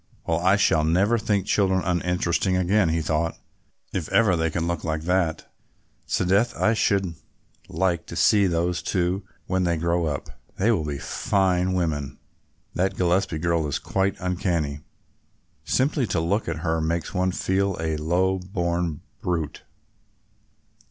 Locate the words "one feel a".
17.13-17.95